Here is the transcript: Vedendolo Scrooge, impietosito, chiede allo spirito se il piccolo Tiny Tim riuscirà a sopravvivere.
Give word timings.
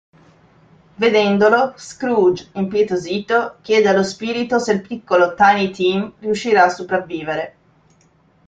Vedendolo 1.01 1.73
Scrooge, 1.77 2.49
impietosito, 2.53 3.57
chiede 3.61 3.87
allo 3.89 4.01
spirito 4.01 4.57
se 4.57 4.71
il 4.71 4.81
piccolo 4.81 5.35
Tiny 5.35 5.69
Tim 5.69 6.13
riuscirà 6.17 6.63
a 6.63 6.69
sopravvivere. 6.69 7.55